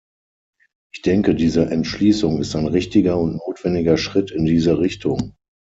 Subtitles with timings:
[0.91, 5.35] Ich denke, diese Entschließung ist ein richtiger und notwendiger Schritt in diese Richtung.